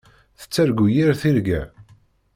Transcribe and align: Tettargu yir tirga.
Tettargu 0.39 0.85
yir 0.95 1.13
tirga. 1.21 1.61